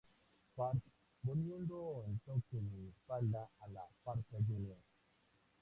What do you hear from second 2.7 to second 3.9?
espalda a La